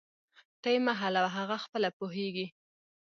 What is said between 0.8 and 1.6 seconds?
مه حلوه، هغه